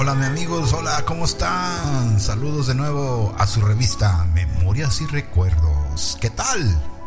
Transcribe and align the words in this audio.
Hola 0.00 0.14
mi 0.14 0.24
amigos, 0.24 0.72
hola, 0.72 1.04
¿cómo 1.04 1.26
están? 1.26 2.18
Saludos 2.18 2.68
de 2.68 2.74
nuevo 2.74 3.34
a 3.36 3.46
su 3.46 3.60
revista 3.60 4.24
Memorias 4.32 5.02
y 5.02 5.06
Recuerdos. 5.06 6.16
¿Qué 6.22 6.30
tal? 6.30 6.99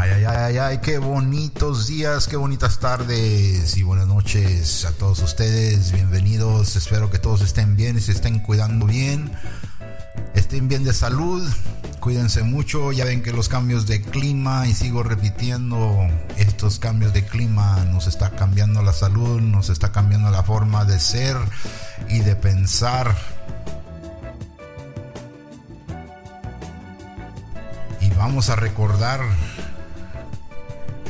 Ay, 0.00 0.10
ay, 0.12 0.24
ay, 0.26 0.58
ay, 0.58 0.78
qué 0.78 0.98
bonitos 0.98 1.88
días, 1.88 2.28
qué 2.28 2.36
bonitas 2.36 2.78
tardes 2.78 3.76
y 3.76 3.82
buenas 3.82 4.06
noches 4.06 4.84
a 4.84 4.92
todos 4.92 5.18
ustedes. 5.18 5.90
Bienvenidos, 5.90 6.76
espero 6.76 7.10
que 7.10 7.18
todos 7.18 7.40
estén 7.40 7.74
bien 7.74 7.98
y 7.98 8.00
se 8.00 8.12
estén 8.12 8.38
cuidando 8.38 8.86
bien. 8.86 9.32
Estén 10.36 10.68
bien 10.68 10.84
de 10.84 10.92
salud, 10.92 11.44
cuídense 11.98 12.44
mucho. 12.44 12.92
Ya 12.92 13.06
ven 13.06 13.24
que 13.24 13.32
los 13.32 13.48
cambios 13.48 13.88
de 13.88 14.00
clima, 14.00 14.68
y 14.68 14.72
sigo 14.72 15.02
repitiendo, 15.02 16.06
estos 16.36 16.78
cambios 16.78 17.12
de 17.12 17.26
clima 17.26 17.84
nos 17.86 18.06
está 18.06 18.30
cambiando 18.30 18.84
la 18.84 18.92
salud, 18.92 19.40
nos 19.40 19.68
está 19.68 19.90
cambiando 19.90 20.30
la 20.30 20.44
forma 20.44 20.84
de 20.84 21.00
ser 21.00 21.36
y 22.08 22.20
de 22.20 22.36
pensar. 22.36 23.16
Y 28.00 28.10
vamos 28.10 28.48
a 28.48 28.54
recordar 28.54 29.22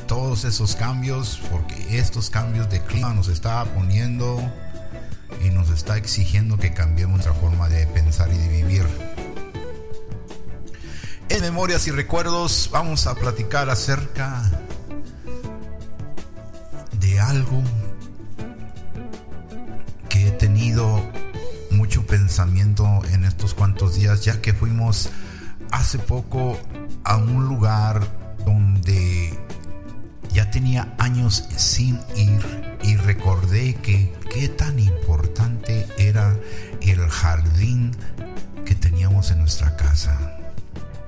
todos 0.09 0.45
esos 0.45 0.75
cambios, 0.75 1.41
porque 1.51 1.99
estos 1.99 2.31
cambios 2.31 2.69
de 2.71 2.83
clima 2.83 3.15
nos 3.15 3.29
está 3.29 3.65
poniendo 3.67 4.41
y 5.45 5.51
nos 5.51 5.69
está 5.71 5.99
exigiendo 5.99 6.57
que 6.57 6.73
cambiemos 6.73 7.25
nuestra 7.25 7.35
forma 7.35 7.69
de 7.69 7.87
pensar 7.87 8.33
y 8.33 8.39
de 8.39 8.49
vivir. 8.49 8.87
En 11.29 11.43
Memorias 11.43 11.87
y 11.87 11.91
Recuerdos 11.91 12.71
vamos 12.73 13.07
a 13.07 13.15
platicar 13.15 13.69
acerca 13.69 14.51
de 16.99 17.21
algo 17.21 17.63
que 20.09 20.29
he 20.29 20.33
tenido 20.33 21.05
mucho 21.71 22.07
pensamiento 22.07 23.03
en 23.13 23.27
estos 23.27 23.53
cuantos 23.53 23.97
días, 23.97 24.25
ya 24.25 24.41
que 24.41 24.55
fuimos 24.55 25.11
hace 25.71 25.99
poco 25.99 26.59
a 27.05 27.19
un 27.19 27.47
lugar 27.47 28.01
donde 28.47 29.48
ya 30.39 30.49
tenía 30.53 30.95
años 30.99 31.49
sin 31.57 31.99
ir 32.15 32.79
y 32.85 32.95
recordé 32.95 33.75
que 33.75 34.13
qué 34.33 34.49
tan 34.49 34.79
importante 34.79 35.89
era 35.99 36.37
el 36.81 37.01
jardín 37.11 37.91
que 38.65 38.77
teníamos 38.77 39.33
en 39.33 39.41
nuestra 39.41 39.77
casa. 39.77 40.37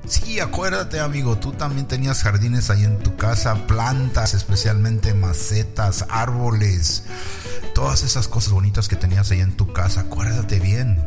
Sí, 0.05 0.41
acuérdate 0.41 0.99
amigo, 0.99 1.39
tú 1.39 1.53
también 1.53 1.87
tenías 1.87 2.25
jardines 2.25 2.71
ahí 2.71 2.83
en 2.83 2.99
tu 2.99 3.15
casa, 3.15 3.69
plantas, 3.69 4.35
especialmente 4.35 5.15
macetas, 5.15 6.07
árboles, 6.11 7.05
todas 7.73 8.03
esas 8.03 8.27
cosas 8.27 8.53
bonitas 8.53 8.89
que 8.89 8.97
tenías 8.97 9.31
ahí 9.31 9.43
en 9.43 9.57
tu 9.57 9.73
casa, 9.73 10.01
acuérdate 10.01 10.59
bien. 10.59 11.07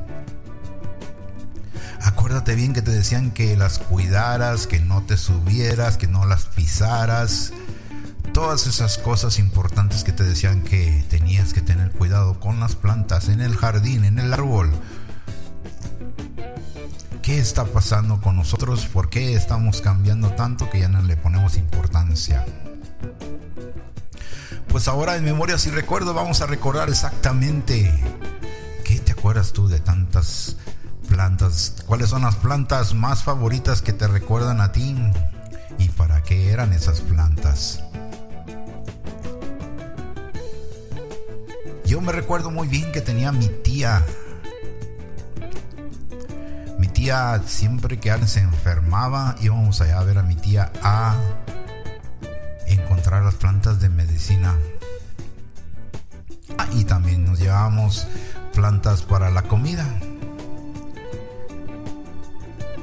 Acuérdate 2.02 2.56
bien 2.56 2.72
que 2.72 2.82
te 2.82 2.92
decían 2.92 3.32
que 3.32 3.58
las 3.58 3.80
cuidaras, 3.80 4.66
que 4.66 4.80
no 4.80 5.04
te 5.04 5.18
subieras, 5.18 5.98
que 5.98 6.08
no 6.08 6.26
las 6.26 6.46
pisaras 6.46 7.52
todas 8.34 8.66
esas 8.66 8.98
cosas 8.98 9.38
importantes 9.38 10.04
que 10.04 10.12
te 10.12 10.24
decían 10.24 10.64
que 10.64 11.06
tenías 11.08 11.54
que 11.54 11.62
tener 11.62 11.92
cuidado 11.92 12.40
con 12.40 12.60
las 12.60 12.76
plantas, 12.76 13.30
en 13.30 13.42
el 13.42 13.56
jardín, 13.56 14.06
en 14.06 14.18
el 14.18 14.34
árbol. 14.34 14.72
¿Qué 17.22 17.38
está 17.38 17.64
pasando 17.66 18.20
con 18.20 18.36
nosotros? 18.36 18.88
¿Por 18.88 19.10
qué 19.10 19.36
estamos 19.36 19.82
cambiando 19.82 20.32
tanto 20.32 20.70
que 20.70 20.80
ya 20.80 20.90
no 20.90 21.02
le 21.04 21.16
ponemos 21.16 21.58
importancia? 21.58 22.44
Pues 24.68 24.88
ahora 24.88 25.16
en 25.16 25.24
Memorias 25.24 25.68
y 25.68 25.70
Recuerdos 25.70 26.16
vamos 26.16 26.42
a 26.42 26.48
recordar 26.48 26.90
exactamente 26.90 27.94
qué 28.84 29.00
te 29.00 29.12
acuerdas 29.12 29.54
tú 29.54 29.68
de 29.68 29.80
tantas 29.80 30.58
plantas. 31.08 31.76
¿Cuáles 31.86 32.10
son 32.10 32.24
las 32.24 32.36
plantas 32.36 32.96
más 32.96 33.24
favoritas 33.24 33.84
que 33.84 33.94
te 33.94 34.08
recuerdan 34.08 34.60
a 34.60 34.72
ti? 34.72 34.96
¿Y 35.78 35.90
para 35.90 36.24
qué 36.24 36.52
eran 36.52 36.74
esas 36.74 37.02
plantas? 37.02 37.83
Yo 41.94 42.02
me 42.02 42.12
recuerdo 42.12 42.50
muy 42.50 42.68
bien 42.68 42.92
que 42.92 43.02
tenía 43.02 43.32
mi 43.32 43.48
tía. 43.48 44.04
Mi 46.80 46.88
tía, 46.88 47.40
siempre 47.46 48.00
que 48.00 48.10
alguien 48.10 48.28
se 48.28 48.40
enfermaba, 48.40 49.36
íbamos 49.42 49.80
allá 49.80 50.00
a 50.00 50.04
ver 50.04 50.18
a 50.18 50.24
mi 50.24 50.36
tía 50.36 50.72
a 50.82 51.16
encontrar 52.66 53.22
las 53.22 53.36
plantas 53.36 53.80
de 53.80 53.90
medicina. 53.90 54.58
Ah, 56.58 56.66
y 56.74 56.84
también 56.84 57.26
nos 57.26 57.38
llevábamos 57.38 58.08
plantas 58.56 59.04
para 59.04 59.30
la 59.30 59.44
comida. 59.44 59.86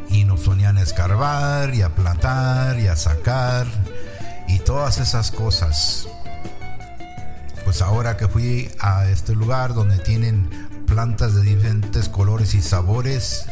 Y 0.09 0.22
nos 0.22 0.38
ponían 0.38 0.78
a 0.78 0.82
escarbar 0.82 1.75
y 1.75 1.82
a 1.82 1.92
plantar 1.97 2.78
y 2.78 2.87
a 2.87 2.94
sacar 2.94 3.66
y 4.47 4.60
todas 4.60 4.98
esas 4.98 5.32
cosas 5.32 6.06
pues 7.65 7.82
ahora 7.82 8.16
que 8.16 8.28
fui 8.28 8.71
a 8.81 9.09
este 9.09 9.34
lugar 9.34 9.75
donde 9.75 9.98
tienen 9.98 10.48
plantas 10.87 11.34
de 11.34 11.43
diferentes 11.43 12.09
colores 12.09 12.54
y 12.54 12.62
sabores, 12.62 13.47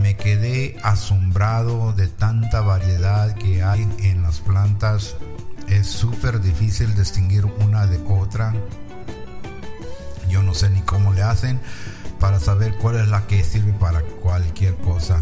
me 0.00 0.16
quedé 0.16 0.76
asombrado 0.82 1.92
de 1.92 2.08
tanta 2.08 2.60
variedad 2.60 3.34
que 3.34 3.62
hay 3.62 3.88
en 3.98 4.22
las 4.22 4.40
plantas. 4.40 5.16
Es 5.68 5.86
súper 5.86 6.40
difícil 6.40 6.94
distinguir 6.94 7.46
una 7.46 7.86
de 7.86 7.98
otra. 8.08 8.54
Yo 10.28 10.42
no 10.42 10.54
sé 10.54 10.70
ni 10.70 10.80
cómo 10.82 11.12
le 11.12 11.22
hacen 11.22 11.60
para 12.20 12.40
saber 12.40 12.76
cuál 12.78 12.96
es 12.96 13.08
la 13.08 13.26
que 13.26 13.42
sirve 13.42 13.72
para 13.72 14.02
cualquier 14.22 14.74
cosa. 14.76 15.20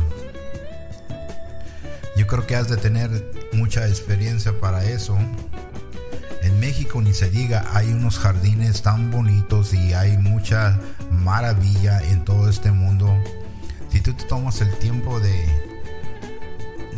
Yo 2.17 2.27
creo 2.27 2.47
que 2.47 2.57
has 2.57 2.69
de 2.69 2.77
tener 2.77 3.33
mucha 3.53 3.89
experiencia 3.89 4.59
para 4.61 4.85
eso. 4.85 5.17
En 6.43 6.59
México 6.59 7.01
ni 7.01 7.15
se 7.15 7.31
diga, 7.31 7.65
hay 7.73 7.93
unos 7.93 8.19
jardines 8.19 8.83
tan 8.83 9.13
bonitos 9.13 9.73
y 9.75 9.95
hay 9.95 10.19
mucha 10.19 10.79
maravilla 11.11 12.01
en 12.03 12.25
todo 12.25 12.49
este 12.49 12.73
mundo. 12.73 13.17
Si 13.91 14.01
tú 14.01 14.13
te 14.15 14.25
tomas 14.25 14.61
el 14.61 14.77
tiempo 14.79 15.21
de, 15.21 15.47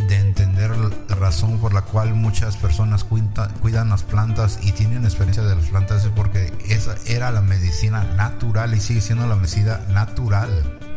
de 0.08 0.16
entender 0.16 0.70
la 0.76 1.14
razón 1.16 1.58
por 1.58 1.74
la 1.74 1.82
cual 1.82 2.14
muchas 2.14 2.56
personas 2.56 3.04
cuidan 3.04 3.90
las 3.90 4.02
plantas 4.02 4.58
y 4.62 4.72
tienen 4.72 5.04
experiencia 5.04 5.42
de 5.42 5.56
las 5.56 5.66
plantas 5.66 6.04
es 6.04 6.10
porque 6.10 6.50
esa 6.68 6.94
era 7.06 7.30
la 7.30 7.42
medicina 7.42 8.02
natural 8.16 8.74
y 8.74 8.80
sigue 8.80 9.02
siendo 9.02 9.26
la 9.26 9.36
medicina 9.36 9.80
natural. 9.90 10.93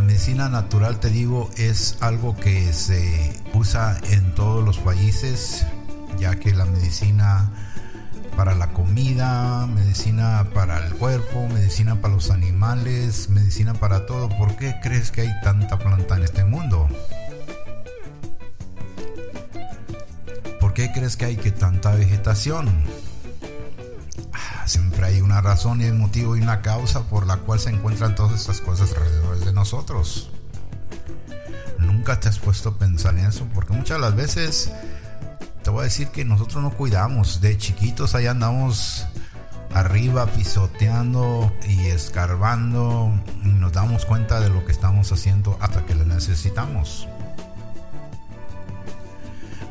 La 0.00 0.06
medicina 0.06 0.48
natural, 0.48 0.98
te 0.98 1.10
digo, 1.10 1.50
es 1.58 1.98
algo 2.00 2.34
que 2.34 2.72
se 2.72 3.34
usa 3.52 4.00
en 4.08 4.34
todos 4.34 4.64
los 4.64 4.78
países, 4.78 5.66
ya 6.18 6.36
que 6.36 6.54
la 6.54 6.64
medicina 6.64 7.50
para 8.34 8.54
la 8.54 8.72
comida, 8.72 9.66
medicina 9.66 10.46
para 10.54 10.86
el 10.86 10.94
cuerpo, 10.94 11.46
medicina 11.48 12.00
para 12.00 12.14
los 12.14 12.30
animales, 12.30 13.28
medicina 13.28 13.74
para 13.74 14.06
todo. 14.06 14.30
¿Por 14.30 14.56
qué 14.56 14.74
crees 14.82 15.10
que 15.10 15.20
hay 15.20 15.40
tanta 15.42 15.78
planta 15.78 16.16
en 16.16 16.22
este 16.22 16.46
mundo? 16.46 16.88
¿Por 20.60 20.72
qué 20.72 20.92
crees 20.92 21.18
que 21.18 21.26
hay 21.26 21.36
que 21.36 21.50
tanta 21.50 21.94
vegetación? 21.94 22.70
Siempre 24.90 25.06
hay 25.06 25.20
una 25.20 25.40
razón 25.40 25.80
y 25.80 25.84
un 25.84 26.00
motivo 26.00 26.36
y 26.36 26.40
una 26.40 26.62
causa 26.62 27.04
por 27.04 27.24
la 27.24 27.36
cual 27.36 27.60
se 27.60 27.70
encuentran 27.70 28.16
todas 28.16 28.40
estas 28.40 28.60
cosas 28.60 28.90
alrededor 28.90 29.38
de 29.38 29.52
nosotros. 29.52 30.30
Nunca 31.78 32.18
te 32.18 32.28
has 32.28 32.40
puesto 32.40 32.70
a 32.70 32.74
pensar 32.76 33.16
en 33.16 33.26
eso, 33.26 33.46
porque 33.54 33.72
muchas 33.72 34.00
las 34.00 34.16
veces 34.16 34.72
te 35.62 35.70
voy 35.70 35.82
a 35.82 35.84
decir 35.84 36.08
que 36.08 36.24
nosotros 36.24 36.60
no 36.60 36.72
cuidamos. 36.72 37.40
De 37.40 37.56
chiquitos 37.56 38.16
ahí 38.16 38.26
andamos 38.26 39.06
arriba 39.72 40.26
pisoteando 40.26 41.52
y 41.68 41.86
escarbando 41.86 43.12
y 43.44 43.48
nos 43.48 43.72
damos 43.72 44.04
cuenta 44.06 44.40
de 44.40 44.48
lo 44.48 44.64
que 44.64 44.72
estamos 44.72 45.12
haciendo 45.12 45.56
hasta 45.60 45.86
que 45.86 45.94
lo 45.94 46.04
necesitamos. 46.04 47.06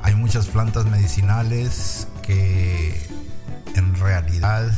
Hay 0.02 0.16
muchas 0.16 0.48
plantas 0.48 0.86
medicinales 0.86 2.08
que 2.22 3.06
en 3.76 3.96
realidad 3.96 4.72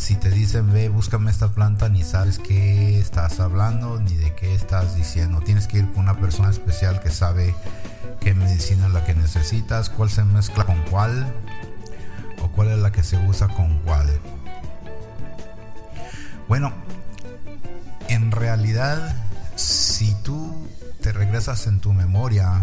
si 0.00 0.16
te 0.16 0.30
dicen 0.30 0.72
ve, 0.72 0.88
búscame 0.88 1.30
esta 1.30 1.52
planta, 1.52 1.90
ni 1.90 2.02
sabes 2.02 2.38
qué 2.38 2.98
estás 2.98 3.38
hablando 3.38 4.00
ni 4.00 4.14
de 4.14 4.34
qué 4.34 4.54
estás 4.54 4.96
diciendo. 4.96 5.40
Tienes 5.40 5.66
que 5.66 5.78
ir 5.78 5.92
con 5.92 6.04
una 6.04 6.18
persona 6.18 6.48
especial 6.48 7.00
que 7.00 7.10
sabe 7.10 7.54
qué 8.18 8.34
medicina 8.34 8.86
es 8.86 8.94
la 8.94 9.04
que 9.04 9.14
necesitas, 9.14 9.90
cuál 9.90 10.08
se 10.08 10.24
mezcla 10.24 10.64
con 10.64 10.82
cuál, 10.84 11.30
o 12.42 12.48
cuál 12.48 12.68
es 12.68 12.78
la 12.78 12.90
que 12.90 13.02
se 13.02 13.18
usa 13.18 13.48
con 13.48 13.78
cuál. 13.80 14.08
Bueno, 16.48 16.72
en 18.08 18.32
realidad, 18.32 19.14
si 19.54 20.14
tú 20.22 20.66
te 21.02 21.12
regresas 21.12 21.66
en 21.66 21.78
tu 21.78 21.92
memoria, 21.92 22.62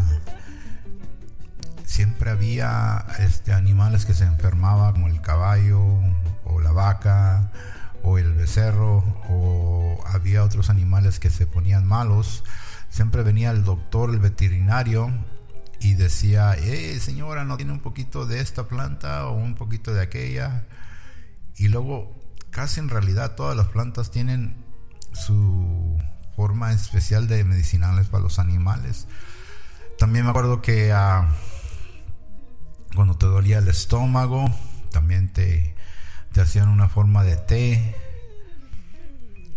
siempre 1.86 2.32
había 2.32 3.06
este, 3.20 3.54
animales 3.54 4.06
que 4.06 4.16
se 4.16 4.26
enfermaban, 4.26 4.94
como 4.94 5.08
el 5.08 5.22
caballo 5.22 6.00
o 6.50 6.62
la 6.62 6.72
vaca 6.72 7.52
o 8.04 8.18
el 8.18 8.34
becerro, 8.34 9.04
o 9.30 10.02
había 10.06 10.44
otros 10.44 10.70
animales 10.70 11.20
que 11.20 11.30
se 11.30 11.48
ponían 11.48 11.86
malos. 11.86 12.44
Siempre 12.90 13.24
venía 13.24 13.52
el 13.52 13.64
doctor, 13.64 14.10
el 14.10 14.20
veterinario, 14.20 15.12
y 15.80 15.94
decía, 15.94 16.54
eh, 16.54 17.00
señora, 17.00 17.44
¿no 17.44 17.58
tiene 17.58 17.72
un 17.72 17.82
poquito 17.82 18.26
de 18.26 18.40
esta 18.40 18.68
planta 18.68 19.28
o 19.28 19.34
un 19.34 19.56
poquito 19.56 19.94
de 19.94 20.02
aquella? 20.02 20.66
Y 21.56 21.68
luego, 21.68 22.16
casi 22.50 22.80
en 22.80 22.90
realidad, 22.90 23.36
todas 23.36 23.56
las 23.56 23.68
plantas 23.68 24.12
tienen 24.12 24.64
su 25.14 25.98
forma 26.36 26.72
especial 26.72 27.28
de 27.28 27.44
medicinales 27.44 28.08
para 28.08 28.24
los 28.24 28.40
animales. 28.40 29.08
También 29.98 30.26
me 30.26 30.32
acuerdo 30.32 30.62
que 30.62 30.92
ah, 30.94 31.30
cuando 32.96 33.18
te 33.18 33.26
dolía 33.26 33.60
el 33.60 33.68
estómago, 33.68 34.46
también 34.92 35.32
te, 35.32 35.76
te 36.38 36.44
hacían 36.44 36.70
una 36.70 36.88
forma 36.88 37.24
de 37.24 37.36
té 37.36 37.96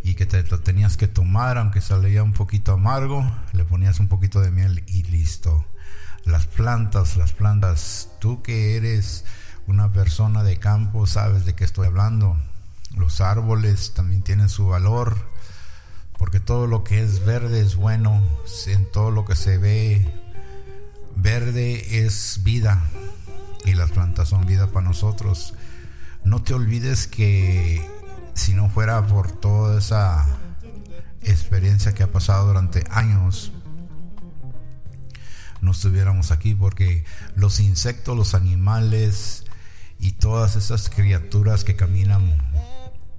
y 0.02 0.14
que 0.14 0.24
te 0.24 0.42
lo 0.44 0.60
tenías 0.60 0.96
que 0.96 1.08
tomar, 1.08 1.58
aunque 1.58 1.82
salía 1.82 2.22
un 2.22 2.32
poquito 2.32 2.72
amargo, 2.72 3.30
le 3.52 3.66
ponías 3.66 4.00
un 4.00 4.08
poquito 4.08 4.40
de 4.40 4.50
miel 4.50 4.82
y 4.86 5.02
listo 5.02 5.66
las 6.24 6.46
plantas, 6.46 7.18
las 7.18 7.32
plantas. 7.32 8.08
Tú 8.18 8.40
que 8.40 8.78
eres 8.78 9.26
una 9.66 9.92
persona 9.92 10.42
de 10.42 10.56
campo, 10.56 11.06
sabes 11.06 11.44
de 11.44 11.54
qué 11.54 11.64
estoy 11.64 11.86
hablando. 11.86 12.38
Los 12.96 13.20
árboles 13.20 13.92
también 13.92 14.22
tienen 14.22 14.48
su 14.48 14.66
valor, 14.68 15.18
porque 16.16 16.40
todo 16.40 16.66
lo 16.66 16.82
que 16.82 17.02
es 17.02 17.26
verde 17.26 17.60
es 17.60 17.76
bueno, 17.76 18.22
en 18.68 18.90
todo 18.90 19.10
lo 19.10 19.26
que 19.26 19.36
se 19.36 19.58
ve 19.58 20.10
verde 21.14 22.06
es 22.06 22.40
vida 22.42 22.82
y 23.66 23.74
las 23.74 23.90
plantas 23.90 24.30
son 24.30 24.46
vida 24.46 24.68
para 24.68 24.86
nosotros. 24.86 25.52
No 26.24 26.42
te 26.42 26.54
olvides 26.54 27.06
que 27.06 27.88
si 28.34 28.54
no 28.54 28.68
fuera 28.70 29.06
por 29.06 29.32
toda 29.32 29.78
esa 29.78 30.26
experiencia 31.22 31.92
que 31.92 32.02
ha 32.02 32.12
pasado 32.12 32.46
durante 32.46 32.84
años, 32.90 33.52
no 35.60 35.72
estuviéramos 35.72 36.30
aquí 36.30 36.54
porque 36.54 37.04
los 37.34 37.60
insectos, 37.60 38.16
los 38.16 38.34
animales 38.34 39.44
y 39.98 40.12
todas 40.12 40.56
esas 40.56 40.88
criaturas 40.88 41.64
que 41.64 41.76
caminan 41.76 42.38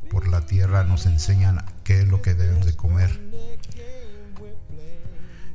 por 0.10 0.28
la 0.28 0.46
tierra 0.46 0.84
nos 0.84 1.06
enseñan 1.06 1.64
qué 1.84 2.02
es 2.02 2.08
lo 2.08 2.22
que 2.22 2.34
debemos 2.34 2.66
de 2.66 2.76
comer. 2.76 3.22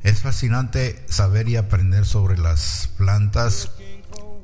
Es 0.02 0.20
fascinante 0.20 1.04
saber 1.08 1.48
y 1.48 1.56
aprender 1.56 2.06
sobre 2.06 2.38
las 2.38 2.90
plantas. 2.96 3.72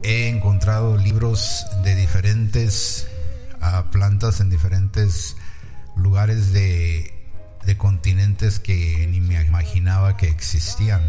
He 0.04 0.28
encontrado 0.28 0.96
libros 0.96 1.64
de 1.84 1.94
diferentes 1.94 3.06
ah, 3.60 3.84
plantas 3.92 4.40
en 4.40 4.50
diferentes 4.50 5.36
lugares 5.96 6.52
de, 6.52 7.08
continentes 7.78 8.58
que 8.58 9.06
ni 9.08 9.20
me 9.20 9.40
imaginaba 9.40 10.16
que 10.16 10.28
existían. 10.28 11.00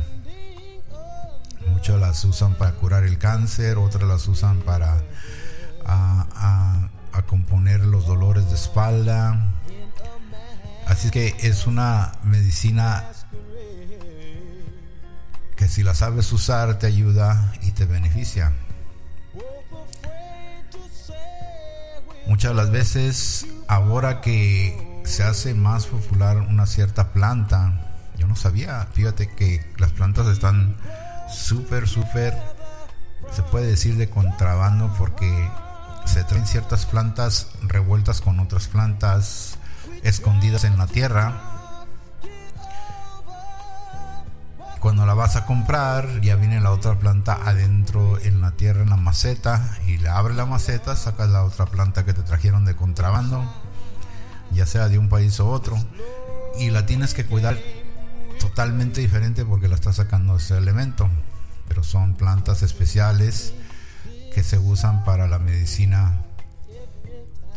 Muchos 1.70 2.00
las 2.00 2.24
usan 2.24 2.56
para 2.56 2.74
curar 2.74 3.04
el 3.04 3.18
cáncer, 3.18 3.78
otras 3.78 4.04
las 4.04 4.28
usan 4.28 4.60
para 4.60 5.02
a, 5.86 6.90
componer 7.28 7.82
los 7.82 8.06
dolores 8.06 8.48
de 8.50 8.56
espalda. 8.56 9.50
Así 10.86 11.10
que 11.10 11.36
es 11.40 11.66
una 11.66 12.14
medicina 12.24 13.06
que 15.56 15.68
si 15.68 15.82
la 15.82 15.96
sabes 15.96 16.32
usar 16.32 16.78
te 16.78 16.88
ayuda 16.88 17.54
y 17.62 17.72
te 17.72 17.86
beneficia. 17.86 18.54
Muchas 22.28 22.52
de 22.52 22.56
las 22.56 22.72
veces, 22.72 23.46
ahora 23.68 24.22
que 24.22 25.02
se 25.04 25.24
hace 25.24 25.54
más 25.54 25.88
popular 25.88 26.38
una 26.38 26.66
cierta 26.66 27.12
planta, 27.12 27.82
yo 28.18 28.28
no 28.28 28.36
sabía, 28.36 28.88
fíjate 28.94 29.30
que 29.30 29.66
las 29.78 29.92
plantas 29.92 30.28
están 30.28 30.78
súper, 31.30 31.88
súper, 31.88 32.34
se 33.32 33.44
puede 33.44 33.68
decir 33.68 33.98
de 33.98 34.10
contrabando 34.10 34.94
porque 34.98 35.50
se 36.06 36.24
traen 36.24 36.46
ciertas 36.46 36.86
plantas 36.86 37.50
revueltas 37.62 38.22
con 38.22 38.40
otras 38.40 38.68
plantas 38.68 39.58
escondidas 40.04 40.64
en 40.64 40.78
la 40.78 40.88
tierra. 40.88 41.53
Cuando 44.84 45.06
la 45.06 45.14
vas 45.14 45.38
a 45.38 45.46
comprar, 45.46 46.20
ya 46.20 46.36
viene 46.36 46.60
la 46.60 46.72
otra 46.72 47.00
planta 47.00 47.40
adentro 47.46 48.20
en 48.20 48.42
la 48.42 48.52
tierra, 48.52 48.84
en 48.84 48.90
la 48.90 48.98
maceta, 48.98 49.78
y 49.88 49.98
le 49.98 50.10
abre 50.10 50.34
la 50.34 50.46
maceta, 50.46 50.98
sacas 50.98 51.30
la 51.30 51.46
otra 51.46 51.68
planta 51.68 52.04
que 52.04 52.14
te 52.14 52.22
trajeron 52.22 52.66
de 52.66 52.76
contrabando, 52.76 53.50
ya 54.52 54.66
sea 54.66 54.90
de 54.90 54.98
un 54.98 55.08
país 55.08 55.40
o 55.40 55.50
otro, 55.50 55.78
y 56.60 56.70
la 56.70 56.86
tienes 56.86 57.14
que 57.14 57.26
cuidar 57.26 57.58
totalmente 58.42 59.00
diferente 59.00 59.46
porque 59.46 59.70
la 59.70 59.76
está 59.76 59.94
sacando 59.94 60.36
ese 60.36 60.58
elemento. 60.58 61.10
Pero 61.70 61.82
son 61.82 62.16
plantas 62.16 62.62
especiales 62.62 63.54
que 64.36 64.44
se 64.44 64.58
usan 64.58 65.06
para 65.06 65.30
la 65.30 65.40
medicina. 65.40 66.24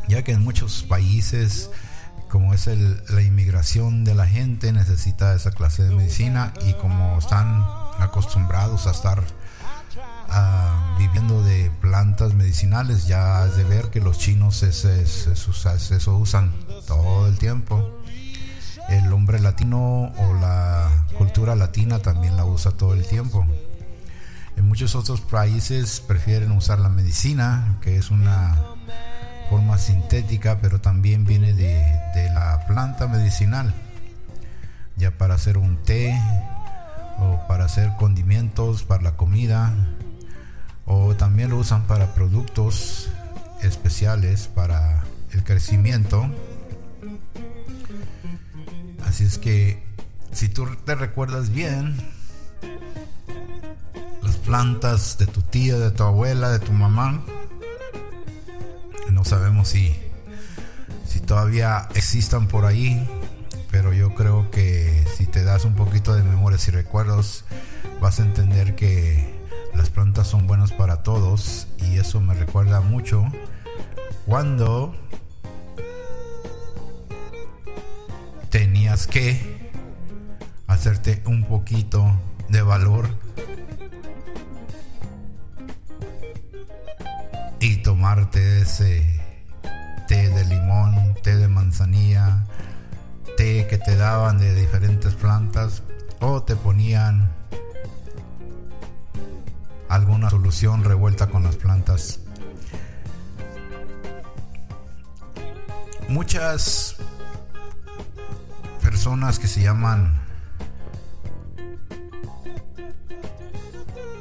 Ya 0.07 0.23
que 0.23 0.31
en 0.31 0.45
muchos 0.45 0.85
países, 0.85 1.71
como 2.31 2.55
es 2.55 2.67
la 2.67 3.23
inmigración 3.23 4.05
de 4.05 4.15
la 4.15 4.27
gente, 4.27 4.73
necesita 4.73 5.35
esa 5.35 5.51
clase 5.51 5.85
de 5.85 5.95
medicina 5.95 6.53
y 6.67 6.75
como 6.75 7.19
están 7.19 7.65
acostumbrados 7.99 8.87
a 8.87 8.91
estar 8.91 9.23
ah, 10.29 10.97
viviendo 10.99 11.43
de 11.43 11.71
plantas 11.81 12.35
medicinales, 12.35 13.07
ya 13.07 13.43
has 13.43 13.57
de 13.57 13.65
ver 13.65 13.91
que 13.91 14.01
los 14.01 14.19
chinos 14.19 14.63
eso 14.63 16.17
usan 16.17 16.53
todo 16.87 17.29
el 17.29 17.39
tiempo 17.39 17.97
el 18.89 19.13
hombre 19.13 19.41
latino 19.41 20.13
o 20.17 20.35
la 20.35 21.07
cultura 21.19 21.55
latina 21.57 21.99
también 21.99 22.37
la 22.37 22.45
usa 22.45 22.71
todo 22.71 22.95
el 22.95 23.07
tiempo. 23.07 23.47
En 24.57 24.67
muchos 24.67 24.95
otros 24.95 25.21
países 25.21 26.01
prefieren 26.01 26.53
usar 26.53 26.79
la 26.79 26.89
medicina, 26.89 27.79
que 27.83 27.99
es 27.99 28.11
una 28.11 28.57
forma 29.49 29.79
sintética, 29.79 30.59
pero 30.61 30.81
también 30.81 31.25
viene 31.25 31.53
de, 31.53 32.31
la 32.35 32.65
planta 32.67 33.07
medicinal, 33.07 33.75
ya 34.97 35.11
para 35.11 35.35
hacer 35.35 35.59
un 35.59 35.77
té 35.83 36.19
o 37.19 37.47
para 37.47 37.65
hacer 37.65 37.93
condimentos 37.97 38.83
para 38.83 39.03
la 39.03 39.17
comida, 39.17 39.73
o 40.85 41.15
también 41.15 41.51
lo 41.51 41.59
usan 41.59 41.83
para 41.85 42.15
productos 42.15 43.09
especiales 43.63 44.49
para 44.49 45.05
el 45.33 45.45
crecimiento. 45.45 46.27
Así 49.07 49.25
es 49.25 49.39
que 49.39 49.83
si 50.33 50.49
tú 50.49 50.67
te 50.85 50.95
recuerdas 50.95 51.51
bien, 51.51 51.97
las 54.23 54.37
plantas 54.37 55.17
de 55.19 55.27
tu 55.27 55.43
tía, 55.43 55.79
de 55.79 55.91
tu 55.91 56.03
abuela, 56.03 56.51
de 56.51 56.59
tu 56.59 56.73
mamá, 56.73 57.23
sabemos 59.27 59.69
si, 59.69 59.95
si 61.07 61.21
todavía 61.21 61.89
existan 61.95 62.47
por 62.47 62.65
ahí, 62.65 63.09
pero 63.71 63.93
yo 63.93 64.15
creo 64.15 64.51
que 64.51 65.05
si 65.17 65.27
te 65.27 65.43
das 65.43 65.65
un 65.65 65.75
poquito 65.75 66.15
de 66.15 66.23
memorias 66.23 66.69
y 66.69 66.71
recuerdos, 66.71 67.45
vas 68.01 68.21
a 68.21 68.23
entender 68.23 68.77
que 68.77 69.37
las 69.75 69.91
plantas 69.91 70.29
son 70.29 70.47
buenas 70.47 70.73
para 70.73 71.03
todos 71.03 71.67
y 71.79 71.99
eso 71.99 72.21
me 72.21 72.35
recuerda 72.35 72.81
mucho 72.81 73.25
cuando 74.27 74.95
tenías 78.49 79.07
que 79.07 79.71
hacerte 80.69 81.23
un 81.27 81.45
poquito 81.45 82.17
de 82.49 82.63
valor 82.63 83.09
y 87.61 87.77
tomarte 87.79 88.61
ese 88.61 89.16
té 90.07 90.29
de 90.29 90.45
limón, 90.45 91.15
té 91.23 91.37
de 91.37 91.49
manzanilla, 91.49 92.45
té 93.37 93.67
que 93.67 93.79
te 93.79 93.97
daban 93.97 94.39
de 94.39 94.55
diferentes 94.55 95.15
plantas 95.15 95.83
o 96.21 96.43
te 96.43 96.57
ponían 96.57 97.31
alguna 99.89 100.31
solución 100.31 100.85
revuelta 100.85 101.29
con 101.29 101.45
las 101.45 101.57
plantas. 101.57 102.21
Muchas 106.09 106.97
personas 108.81 109.39
que 109.39 109.49
se 109.49 109.63
llaman 109.63 110.21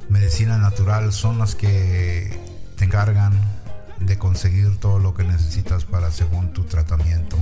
medicina 0.10 0.58
natural 0.58 1.13
son 1.13 1.38
las 1.38 1.54
que 1.56 2.39
te 2.75 2.86
encargan 2.86 3.54
de 3.99 4.17
conseguir 4.17 4.79
todo 4.79 4.99
lo 4.99 5.13
que 5.13 5.23
necesitas 5.23 5.85
para 5.85 6.11
según 6.11 6.53
tu 6.53 6.63
tratamiento. 6.63 7.37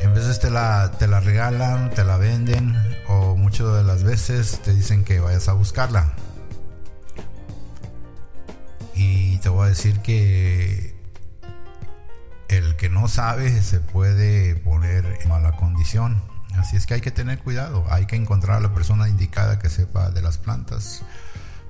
En 0.00 0.14
veces 0.14 0.40
te 0.40 0.50
la, 0.50 0.90
te 0.98 1.06
la 1.06 1.20
regalan, 1.20 1.90
te 1.90 2.04
la 2.04 2.16
venden 2.16 2.76
o 3.08 3.36
muchas 3.36 3.72
de 3.74 3.84
las 3.84 4.02
veces 4.02 4.60
te 4.62 4.74
dicen 4.74 5.04
que 5.04 5.20
vayas 5.20 5.48
a 5.48 5.52
buscarla. 5.52 6.12
Y 8.94 9.38
te 9.38 9.48
voy 9.48 9.66
a 9.66 9.68
decir 9.68 10.00
que 10.00 10.94
el 12.48 12.76
que 12.76 12.88
no 12.88 13.08
sabe 13.08 13.62
se 13.62 13.80
puede 13.80 14.56
poner 14.56 15.18
en 15.22 15.28
mala 15.28 15.52
condición. 15.52 16.22
Así 16.58 16.76
es 16.76 16.86
que 16.86 16.94
hay 16.94 17.00
que 17.00 17.10
tener 17.10 17.38
cuidado, 17.38 17.84
hay 17.90 18.06
que 18.06 18.16
encontrar 18.16 18.58
a 18.58 18.60
la 18.60 18.74
persona 18.74 19.08
indicada 19.08 19.58
que 19.58 19.68
sepa 19.68 20.10
de 20.10 20.22
las 20.22 20.38
plantas. 20.38 21.02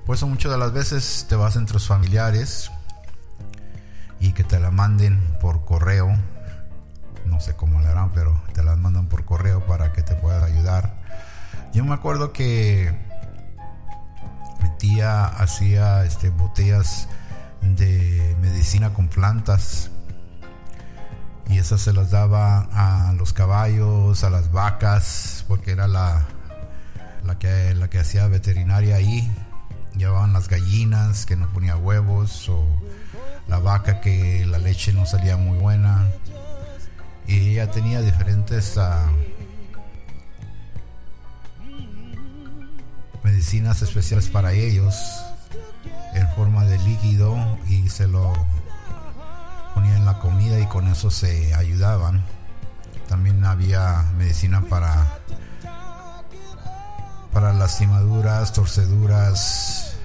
Por 0.05 0.15
eso 0.15 0.27
muchas 0.27 0.51
de 0.51 0.57
las 0.57 0.73
veces 0.73 1.25
te 1.29 1.35
vas 1.35 1.55
entre 1.55 1.75
los 1.75 1.87
familiares 1.87 2.71
y 4.19 4.33
que 4.33 4.43
te 4.43 4.59
la 4.59 4.71
manden 4.71 5.19
por 5.39 5.65
correo. 5.65 6.15
No 7.25 7.39
sé 7.39 7.55
cómo 7.55 7.81
le 7.81 7.87
harán, 7.87 8.11
pero 8.11 8.41
te 8.53 8.63
las 8.63 8.77
mandan 8.77 9.07
por 9.07 9.25
correo 9.25 9.65
para 9.65 9.93
que 9.93 10.03
te 10.03 10.15
puedas 10.15 10.43
ayudar. 10.43 11.01
Yo 11.73 11.83
me 11.85 11.93
acuerdo 11.93 12.33
que 12.33 12.93
mi 14.61 14.69
tía 14.77 15.25
hacía 15.25 16.03
este, 16.03 16.29
botellas 16.29 17.07
de 17.61 18.35
medicina 18.41 18.93
con 18.93 19.07
plantas 19.07 19.89
y 21.49 21.57
esas 21.57 21.81
se 21.81 21.93
las 21.93 22.11
daba 22.11 22.67
a 22.71 23.13
los 23.13 23.33
caballos, 23.33 24.23
a 24.23 24.29
las 24.29 24.51
vacas, 24.51 25.45
porque 25.47 25.71
era 25.71 25.87
la, 25.87 26.25
la, 27.25 27.37
que, 27.37 27.75
la 27.75 27.89
que 27.89 27.99
hacía 27.99 28.27
veterinaria 28.27 28.95
ahí. 28.95 29.31
Llevaban 29.95 30.33
las 30.33 30.49
gallinas 30.49 31.25
que 31.25 31.35
no 31.35 31.47
ponía 31.49 31.77
huevos 31.77 32.49
o 32.49 32.65
la 33.47 33.59
vaca 33.59 34.01
que 34.01 34.45
la 34.45 34.57
leche 34.57 34.93
no 34.93 35.05
salía 35.05 35.37
muy 35.37 35.57
buena. 35.57 36.09
Y 37.27 37.51
ella 37.51 37.69
tenía 37.69 38.01
diferentes 38.01 38.75
uh, 38.77 38.81
medicinas 43.23 43.81
especiales 43.81 44.27
para 44.29 44.53
ellos 44.53 44.95
en 46.13 46.27
forma 46.35 46.65
de 46.65 46.77
líquido 46.79 47.35
y 47.67 47.89
se 47.89 48.07
lo 48.07 48.33
ponían 49.73 50.05
la 50.05 50.19
comida 50.19 50.59
y 50.59 50.67
con 50.67 50.87
eso 50.87 51.11
se 51.11 51.53
ayudaban. 51.53 52.23
También 53.07 53.43
había 53.45 54.03
medicina 54.17 54.61
para 54.61 55.19
para 57.33 57.51
lastimaduras, 57.51 58.53
torceduras 58.53 59.95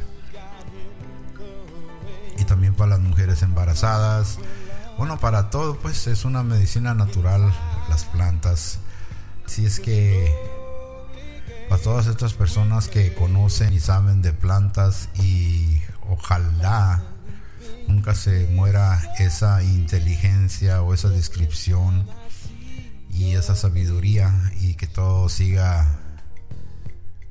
y 2.39 2.45
también 2.45 2.75
para 2.75 2.91
las 2.91 3.01
mujeres 3.01 3.43
embarazadas. 3.43 4.39
Bueno, 4.97 5.19
para 5.19 5.51
todo, 5.51 5.77
pues 5.79 6.07
es 6.07 6.25
una 6.25 6.43
medicina 6.43 6.95
natural 6.95 7.53
las 7.89 8.05
plantas. 8.05 8.79
Si 9.47 9.67
es 9.67 9.79
que 9.79 10.35
para 11.69 11.83
todas 11.83 12.07
estas 12.07 12.33
personas 12.33 12.89
que 12.89 13.15
conocen 13.15 13.75
y 13.75 13.81
saben 13.81 14.23
de 14.23 14.33
plantas 14.33 15.11
y 15.15 15.83
ojalá 16.09 17.03
nunca 17.87 18.15
se 18.15 18.47
muera 18.49 19.01
esa 19.19 19.63
inteligencia 19.63 20.83
o 20.83 20.95
esa 20.95 21.09
descripción 21.09 22.07
y 23.11 23.35
esa 23.35 23.55
sabiduría 23.57 24.33
y 24.61 24.75
que 24.75 24.87
todo 24.87 25.29
siga 25.29 25.87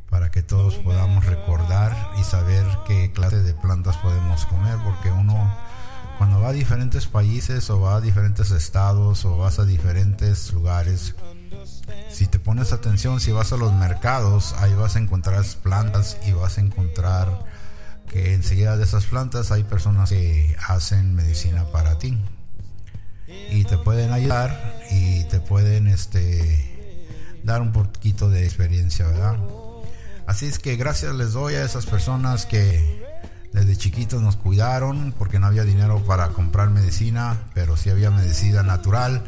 para 0.09 0.31
que 0.31 0.41
todos 0.41 0.75
podamos 0.75 1.25
recordar 1.25 1.95
y 2.19 2.23
saber 2.23 2.65
qué 2.87 3.11
clase 3.11 3.41
de 3.43 3.53
plantas 3.53 3.97
podemos 3.97 4.45
comer 4.45 4.77
porque 4.83 5.11
uno 5.11 5.55
cuando 6.17 6.39
va 6.41 6.49
a 6.49 6.53
diferentes 6.53 7.05
países 7.05 7.69
o 7.69 7.79
va 7.81 7.97
a 7.97 8.01
diferentes 8.01 8.51
estados 8.51 9.25
o 9.25 9.37
vas 9.37 9.59
a 9.59 9.65
diferentes 9.65 10.51
lugares 10.53 11.15
si 12.09 12.25
te 12.27 12.39
pones 12.39 12.73
atención 12.73 13.19
si 13.19 13.31
vas 13.31 13.53
a 13.53 13.57
los 13.57 13.73
mercados 13.73 14.53
ahí 14.59 14.73
vas 14.73 14.95
a 14.95 14.99
encontrar 14.99 15.43
plantas 15.61 16.17
y 16.25 16.31
vas 16.31 16.57
a 16.57 16.61
encontrar 16.61 17.45
que 18.09 18.33
enseguida 18.33 18.77
de 18.77 18.83
esas 18.83 19.05
plantas 19.05 19.51
hay 19.51 19.63
personas 19.63 20.09
que 20.09 20.55
hacen 20.67 21.15
medicina 21.15 21.65
para 21.65 21.99
ti 21.99 22.17
y 23.51 23.63
te 23.65 23.77
pueden 23.77 24.11
ayudar 24.11 24.79
y 24.89 25.23
te 25.25 25.39
pueden 25.39 25.87
este 25.87 27.39
dar 27.43 27.61
un 27.61 27.71
poquito 27.71 28.29
de 28.29 28.45
experiencia, 28.45 29.07
¿verdad? 29.07 29.37
Así 30.25 30.45
es 30.45 30.59
que 30.59 30.75
gracias 30.75 31.15
les 31.15 31.33
doy 31.33 31.55
a 31.55 31.63
esas 31.63 31.85
personas 31.85 32.45
que 32.45 33.05
desde 33.53 33.77
chiquitos 33.77 34.21
nos 34.21 34.35
cuidaron 34.35 35.13
porque 35.17 35.39
no 35.39 35.47
había 35.47 35.63
dinero 35.63 36.03
para 36.05 36.29
comprar 36.29 36.69
medicina, 36.69 37.37
pero 37.53 37.77
sí 37.77 37.89
había 37.89 38.11
medicina 38.11 38.63
natural. 38.63 39.23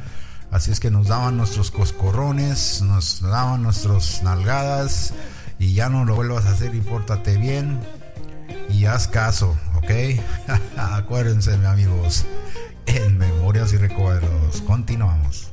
Así 0.51 0.71
es 0.71 0.79
que 0.79 0.91
nos 0.91 1.07
daban 1.07 1.37
nuestros 1.37 1.71
coscorrones, 1.71 2.81
nos 2.81 3.21
daban 3.21 3.63
nuestras 3.63 4.23
nalgadas 4.23 5.13
y 5.57 5.73
ya 5.73 5.89
no 5.89 6.05
lo 6.05 6.15
vuelvas 6.15 6.45
a 6.45 6.51
hacer 6.51 6.73
y 6.75 6.81
pórtate 6.81 7.37
bien 7.37 7.79
y 8.69 8.85
haz 8.85 9.07
caso, 9.07 9.57
¿ok? 9.75 9.91
Acuérdense, 10.77 11.53
amigos, 11.65 12.25
en 12.85 13.17
Memorias 13.17 13.73
y 13.73 13.77
Recuerdos. 13.77 14.61
Continuamos. 14.61 15.51